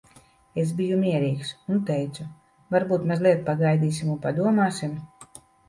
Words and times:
Es 0.61 0.69
biju 0.79 0.95
mierīgs. 1.01 1.51
Un 1.75 1.83
teicu, 1.91 2.25
"Varbūt 2.77 3.07
mazliet 3.13 3.47
pagaidīsim 3.53 4.13
un 4.17 4.21
padomāsim? 4.27 5.01